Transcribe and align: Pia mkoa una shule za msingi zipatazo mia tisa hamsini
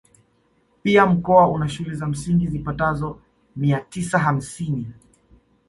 Pia 0.83 1.05
mkoa 1.05 1.47
una 1.47 1.69
shule 1.69 1.95
za 1.95 2.07
msingi 2.07 2.47
zipatazo 2.47 3.19
mia 3.55 3.79
tisa 3.79 4.19
hamsini 4.19 4.87